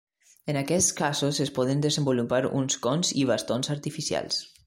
[0.53, 4.43] En aquests casos es poden desenvolupar uns cons i bastons artificials.